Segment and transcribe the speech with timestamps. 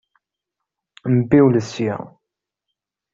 [1.17, 1.95] Mbiwlet sya!